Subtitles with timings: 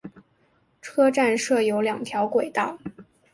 [0.81, 2.79] 车站设有两条轨道。